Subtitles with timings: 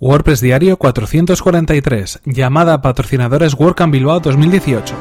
[0.00, 2.20] WordPress Diario 443.
[2.24, 4.94] Llamada a patrocinadores WordCamp Bilbao 2018.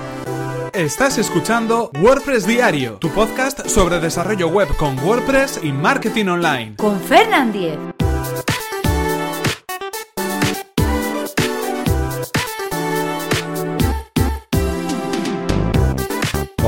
[0.73, 6.75] Estás escuchando WordPress Diario, tu podcast sobre desarrollo web con WordPress y marketing online.
[6.77, 7.77] Con Fernand Diez.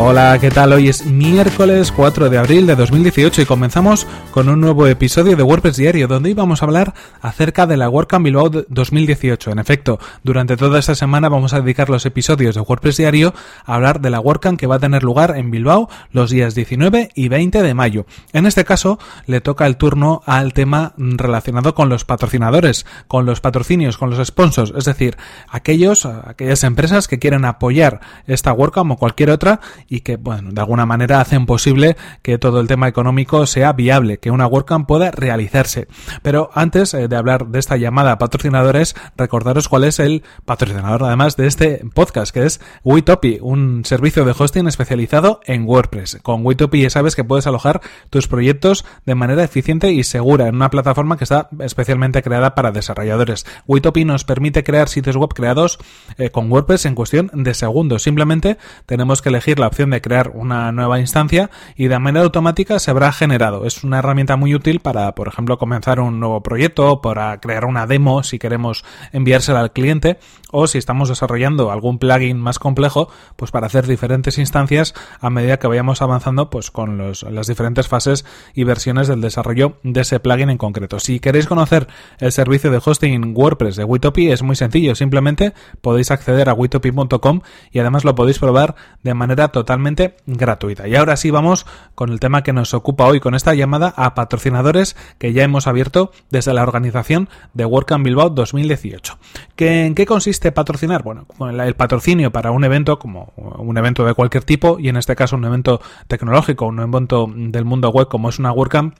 [0.01, 0.71] Hola, ¿qué tal?
[0.71, 5.43] Hoy es miércoles 4 de abril de 2018 y comenzamos con un nuevo episodio de
[5.43, 9.51] WordPress Diario donde íbamos a hablar acerca de la WordCamp Bilbao 2018.
[9.51, 13.33] En efecto, durante toda esta semana vamos a dedicar los episodios de WordPress Diario
[13.65, 17.09] a hablar de la WordCamp que va a tener lugar en Bilbao los días 19
[17.13, 18.05] y 20 de mayo.
[18.31, 23.41] En este caso, le toca el turno al tema relacionado con los patrocinadores, con los
[23.41, 25.17] patrocinios, con los sponsors, es decir,
[25.49, 30.61] aquellos, aquellas empresas que quieren apoyar esta WordCamp o cualquier otra y que, bueno, de
[30.61, 35.11] alguna manera hacen posible que todo el tema económico sea viable, que una WordCamp pueda
[35.11, 35.87] realizarse.
[36.21, 41.03] Pero antes eh, de hablar de esta llamada a patrocinadores, recordaros cuál es el patrocinador
[41.03, 46.19] además de este podcast, que es Witopi, un servicio de hosting especializado en WordPress.
[46.21, 50.55] Con Witopi ya sabes que puedes alojar tus proyectos de manera eficiente y segura en
[50.55, 53.45] una plataforma que está especialmente creada para desarrolladores.
[53.67, 55.79] Witopi nos permite crear sitios web creados
[56.17, 58.03] eh, con WordPress en cuestión de segundos.
[58.03, 62.79] Simplemente tenemos que elegir la opción de crear una nueva instancia y de manera automática
[62.79, 63.65] se habrá generado.
[63.65, 67.87] Es una herramienta muy útil para, por ejemplo, comenzar un nuevo proyecto, para crear una
[67.87, 70.19] demo si queremos enviársela al cliente
[70.51, 75.59] o si estamos desarrollando algún plugin más complejo, pues para hacer diferentes instancias a medida
[75.59, 80.19] que vayamos avanzando pues con los, las diferentes fases y versiones del desarrollo de ese
[80.19, 80.99] plugin en concreto.
[80.99, 86.11] Si queréis conocer el servicio de hosting WordPress de Witopi es muy sencillo, simplemente podéis
[86.11, 90.87] acceder a witopi.com y además lo podéis probar de manera total totalmente gratuita.
[90.87, 94.15] Y ahora sí vamos con el tema que nos ocupa hoy, con esta llamada a
[94.15, 99.19] patrocinadores que ya hemos abierto desde la organización de WordCamp Bilbao 2018.
[99.55, 101.03] ¿Que, ¿En qué consiste patrocinar?
[101.03, 105.15] Bueno, el patrocinio para un evento, como un evento de cualquier tipo, y en este
[105.15, 108.95] caso un evento tecnológico, un evento del mundo web como es una WordCamp,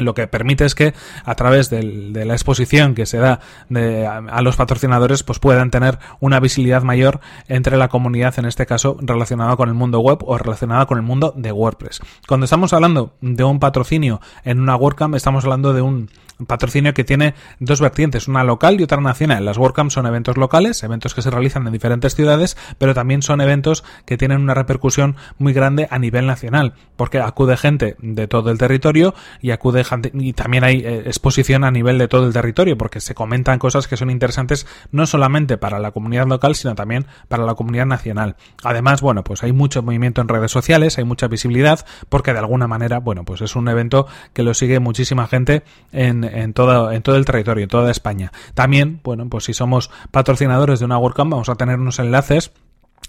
[0.00, 0.94] lo que permite es que
[1.24, 3.40] a través de la exposición que se da
[3.70, 8.96] a, los patrocinadores pues puedan tener una visibilidad mayor entre la comunidad en este caso
[9.00, 12.00] relacionada con el mundo web o relacionada con el mundo de WordPress.
[12.26, 16.10] Cuando estamos hablando de un patrocinio en una WordCamp estamos hablando de un
[16.46, 19.44] patrocinio que tiene dos vertientes, una local y otra nacional.
[19.44, 23.40] Las WordCamps son eventos locales, eventos que se realizan en diferentes ciudades, pero también son
[23.40, 28.50] eventos que tienen una repercusión muy grande a nivel nacional, porque acude gente de todo
[28.50, 32.32] el territorio y acude gente, y también hay eh, exposición a nivel de todo el
[32.32, 36.74] territorio, porque se comentan cosas que son interesantes no solamente para la comunidad local, sino
[36.74, 38.36] también para la comunidad nacional.
[38.62, 42.66] Además, bueno, pues hay mucho movimiento en redes sociales, hay mucha visibilidad, porque de alguna
[42.66, 45.62] manera, bueno, pues es un evento que lo sigue muchísima gente
[45.92, 48.32] en, en, todo, en todo el territorio, en toda España.
[48.54, 52.52] También, bueno, pues si somos patrocinadores de una WordCamp, vamos a tener unos enlaces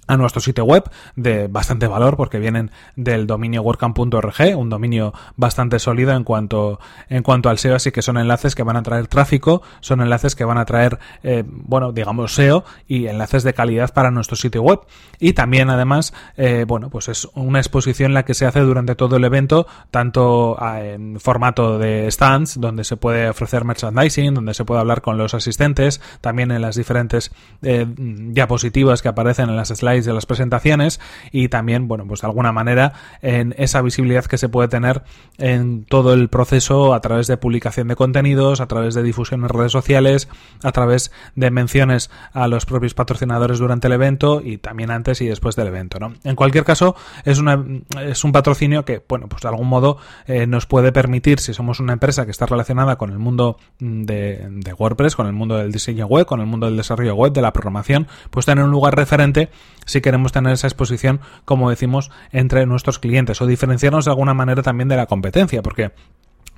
[0.07, 5.79] a nuestro sitio web de bastante valor porque vienen del dominio WordCamp.org, un dominio bastante
[5.79, 6.79] sólido en cuanto
[7.09, 10.35] en cuanto al SEO, así que son enlaces que van a traer tráfico, son enlaces
[10.35, 14.61] que van a traer eh, bueno, digamos SEO y enlaces de calidad para nuestro sitio
[14.63, 14.79] web.
[15.19, 19.17] Y también además, eh, bueno, pues es una exposición la que se hace durante todo
[19.17, 24.65] el evento, tanto ah, en formato de stands, donde se puede ofrecer merchandising, donde se
[24.65, 27.31] puede hablar con los asistentes, también en las diferentes
[27.61, 30.99] eh, diapositivas que aparecen en las slides de las presentaciones
[31.31, 35.03] y también, bueno, pues de alguna manera en esa visibilidad que se puede tener
[35.37, 39.49] en todo el proceso a través de publicación de contenidos, a través de difusión en
[39.49, 40.29] redes sociales,
[40.63, 45.27] a través de menciones a los propios patrocinadores durante el evento y también antes y
[45.27, 46.13] después del evento, ¿no?
[46.23, 47.63] En cualquier caso, es una
[48.01, 49.97] es un patrocinio que, bueno, pues de algún modo
[50.27, 54.47] eh, nos puede permitir, si somos una empresa que está relacionada con el mundo de,
[54.49, 57.41] de WordPress, con el mundo del diseño web, con el mundo del desarrollo web, de
[57.41, 59.49] la programación, pues tener un lugar referente
[59.85, 64.61] si queremos tener esa exposición, como decimos, entre nuestros clientes o diferenciarnos de alguna manera
[64.63, 65.91] también de la competencia, porque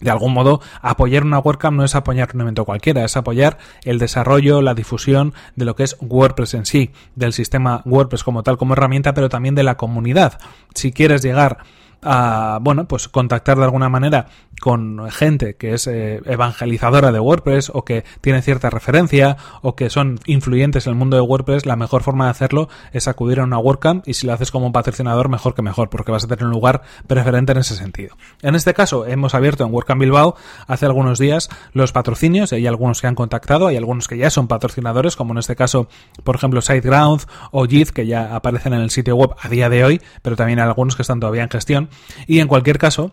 [0.03, 3.99] de algún modo, apoyar una WordCamp no es apoyar un evento cualquiera, es apoyar el
[3.99, 8.57] desarrollo, la difusión de lo que es WordPress en sí, del sistema WordPress como tal,
[8.57, 10.39] como herramienta, pero también de la comunidad.
[10.73, 11.59] Si quieres llegar
[12.01, 14.27] a, bueno, pues contactar de alguna manera
[14.63, 19.89] con gente que es eh, evangelizadora de WordPress o que tiene cierta referencia o que
[19.89, 23.43] son influyentes en el mundo de WordPress, la mejor forma de hacerlo es acudir a
[23.43, 26.27] una WordCamp y si lo haces como un patrocinador, mejor que mejor, porque vas a
[26.29, 28.15] tener un lugar preferente en ese sentido.
[28.41, 33.01] En este caso, hemos abierto en WordCamp Bilbao hace algunos días los patrocinios, hay algunos
[33.01, 35.89] que han contactado, hay algunos que ya son patrocinadores, como en este caso,
[36.23, 39.83] por ejemplo, SiteGround o JIT, que ya aparecen en el sitio web a día de
[39.83, 41.89] hoy, pero también hay algunos que están todavía en gestión
[42.27, 43.11] y en cualquier caso,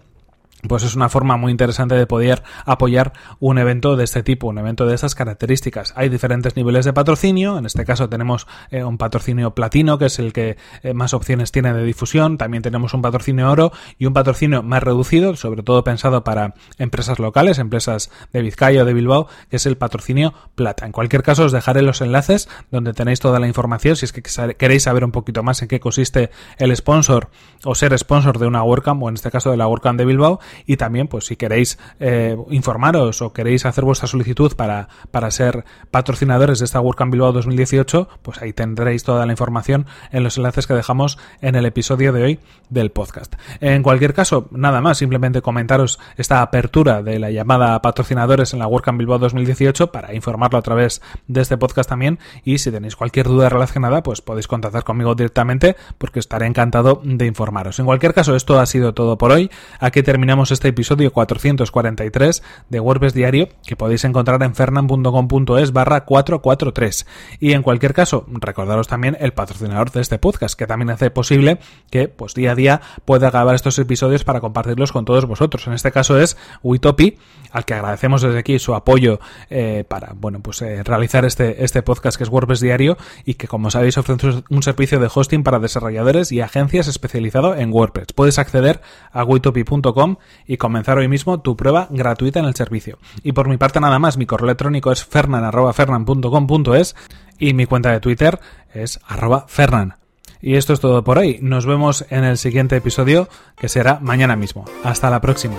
[0.69, 4.59] pues es una forma muy interesante de poder apoyar un evento de este tipo, un
[4.59, 5.93] evento de esas características.
[5.97, 10.19] Hay diferentes niveles de patrocinio, en este caso tenemos eh, un patrocinio platino, que es
[10.19, 14.13] el que eh, más opciones tiene de difusión, también tenemos un patrocinio oro y un
[14.13, 19.29] patrocinio más reducido, sobre todo pensado para empresas locales, empresas de Vizcaya o de Bilbao,
[19.49, 20.87] que es el patrocinio plata.
[20.87, 24.23] En cualquier caso os dejaré los enlaces donde tenéis toda la información, si es que
[24.55, 27.31] queréis saber un poquito más en qué consiste el sponsor
[27.65, 30.41] o ser sponsor de una WordCamp, o en este caso de la WordCamp de Bilbao,
[30.67, 35.65] y también pues si queréis eh, informaros o queréis hacer vuestra solicitud para, para ser
[35.91, 40.67] patrocinadores de esta WordCamp Bilbao 2018, pues ahí tendréis toda la información en los enlaces
[40.67, 43.35] que dejamos en el episodio de hoy del podcast.
[43.61, 48.67] En cualquier caso, nada más, simplemente comentaros esta apertura de la llamada patrocinadores en la
[48.67, 53.27] WordCamp Bilbao 2018 para informarlo a través de este podcast también y si tenéis cualquier
[53.27, 57.79] duda relacionada, pues podéis contactar conmigo directamente porque estaré encantado de informaros.
[57.79, 59.51] En cualquier caso, esto ha sido todo por hoy.
[59.79, 60.03] Aquí
[60.49, 67.07] este episodio 443 de WordPress Diario que podéis encontrar en fernan.com.es barra 443.
[67.41, 71.59] Y en cualquier caso, recordaros también el patrocinador de este podcast que también hace posible
[71.91, 75.67] que pues día a día pueda grabar estos episodios para compartirlos con todos vosotros.
[75.67, 77.19] En este caso es Witopi,
[77.53, 79.21] al que agradecemos desde aquí su apoyo
[79.51, 83.47] eh, para bueno pues eh, realizar este, este podcast que es WordPress Diario y que
[83.47, 88.13] como sabéis ofrece un servicio de hosting para desarrolladores y agencias especializado en WordPress.
[88.15, 88.81] Puedes acceder
[89.13, 90.17] a witopi.com
[90.47, 92.99] y comenzar hoy mismo tu prueba gratuita en el servicio.
[93.23, 96.97] Y por mi parte nada más, mi correo electrónico es fernan.fernan.com.es
[97.39, 98.41] y mi cuenta de Twitter
[98.73, 99.97] es arroba fernan.
[100.43, 101.39] Y esto es todo por hoy.
[101.43, 104.65] Nos vemos en el siguiente episodio que será mañana mismo.
[104.85, 105.57] Hasta la próxima.